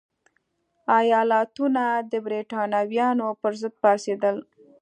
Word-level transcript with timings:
ایالتونه 0.99 1.83
د 2.11 2.13
برېټانویانو 2.25 3.27
پرضد 3.41 3.73
پاڅېدل. 3.83 4.37